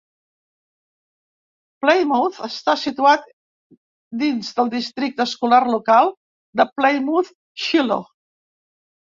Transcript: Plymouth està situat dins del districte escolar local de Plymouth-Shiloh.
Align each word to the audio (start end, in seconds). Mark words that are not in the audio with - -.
Plymouth 1.83 2.39
està 2.47 2.75
situat 2.85 3.29
dins 4.23 4.49
del 4.61 4.73
districte 4.77 5.25
escolar 5.29 5.61
local 5.77 6.11
de 6.63 6.69
Plymouth-Shiloh. 6.81 8.05